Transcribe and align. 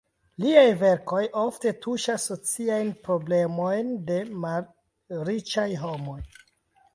Liaj 0.43 0.69
verkoj 0.83 1.19
ofte 1.41 1.73
tuŝas 1.83 2.25
sociajn 2.29 2.89
problemojn 3.09 3.93
de 4.09 4.19
malriĉaj 4.47 5.69
homoj. 5.85 6.19